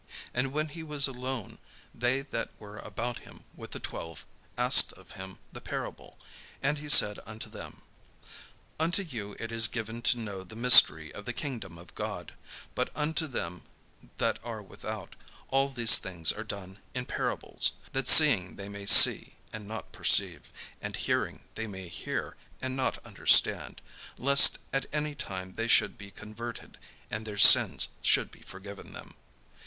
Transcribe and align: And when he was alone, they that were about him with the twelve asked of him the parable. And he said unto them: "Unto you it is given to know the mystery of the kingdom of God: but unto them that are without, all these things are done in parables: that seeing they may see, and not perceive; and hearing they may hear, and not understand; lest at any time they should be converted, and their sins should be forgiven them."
And 0.33 0.51
when 0.51 0.69
he 0.69 0.81
was 0.81 1.07
alone, 1.07 1.59
they 1.93 2.21
that 2.21 2.49
were 2.59 2.79
about 2.79 3.19
him 3.19 3.43
with 3.53 3.69
the 3.69 3.79
twelve 3.79 4.25
asked 4.57 4.91
of 4.93 5.11
him 5.11 5.37
the 5.51 5.61
parable. 5.61 6.17
And 6.63 6.79
he 6.79 6.89
said 6.89 7.19
unto 7.27 7.47
them: 7.47 7.83
"Unto 8.79 9.03
you 9.03 9.35
it 9.39 9.51
is 9.51 9.67
given 9.67 10.01
to 10.09 10.17
know 10.17 10.43
the 10.43 10.55
mystery 10.55 11.13
of 11.13 11.25
the 11.25 11.33
kingdom 11.37 11.77
of 11.77 11.93
God: 11.93 12.33
but 12.73 12.89
unto 12.95 13.27
them 13.27 13.61
that 14.17 14.39
are 14.43 14.59
without, 14.63 15.15
all 15.49 15.69
these 15.69 15.99
things 15.99 16.31
are 16.31 16.43
done 16.43 16.79
in 16.95 17.05
parables: 17.05 17.73
that 17.93 18.07
seeing 18.07 18.55
they 18.55 18.69
may 18.69 18.87
see, 18.87 19.35
and 19.53 19.67
not 19.67 19.91
perceive; 19.91 20.51
and 20.81 20.95
hearing 20.95 21.43
they 21.53 21.67
may 21.67 21.87
hear, 21.87 22.35
and 22.59 22.75
not 22.75 22.97
understand; 23.05 23.81
lest 24.17 24.57
at 24.73 24.87
any 24.91 25.13
time 25.13 25.53
they 25.53 25.67
should 25.67 25.95
be 25.95 26.09
converted, 26.09 26.79
and 27.11 27.23
their 27.27 27.37
sins 27.37 27.89
should 28.01 28.31
be 28.31 28.41
forgiven 28.41 28.93
them." 28.93 29.13